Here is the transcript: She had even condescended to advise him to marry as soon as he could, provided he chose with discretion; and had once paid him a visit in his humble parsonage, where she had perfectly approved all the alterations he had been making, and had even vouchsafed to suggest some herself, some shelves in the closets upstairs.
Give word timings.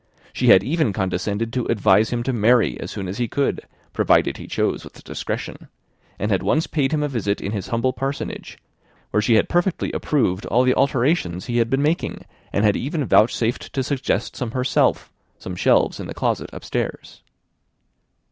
She 0.33 0.47
had 0.47 0.63
even 0.63 0.93
condescended 0.93 1.53
to 1.53 1.67
advise 1.67 2.09
him 2.09 2.23
to 2.23 2.33
marry 2.33 2.79
as 2.79 2.89
soon 2.89 3.07
as 3.07 3.19
he 3.19 3.27
could, 3.27 3.61
provided 3.93 4.37
he 4.37 4.47
chose 4.47 4.83
with 4.83 5.03
discretion; 5.03 5.67
and 6.17 6.31
had 6.31 6.41
once 6.41 6.65
paid 6.65 6.91
him 6.91 7.03
a 7.03 7.07
visit 7.07 7.39
in 7.39 7.51
his 7.51 7.67
humble 7.67 7.93
parsonage, 7.93 8.57
where 9.11 9.21
she 9.21 9.35
had 9.35 9.47
perfectly 9.47 9.91
approved 9.91 10.47
all 10.47 10.63
the 10.63 10.73
alterations 10.73 11.45
he 11.45 11.57
had 11.57 11.69
been 11.69 11.83
making, 11.83 12.25
and 12.51 12.65
had 12.65 12.75
even 12.75 13.05
vouchsafed 13.05 13.71
to 13.73 13.83
suggest 13.83 14.35
some 14.35 14.49
herself, 14.53 15.11
some 15.37 15.55
shelves 15.55 15.99
in 15.99 16.07
the 16.07 16.15
closets 16.15 16.49
upstairs. 16.51 17.21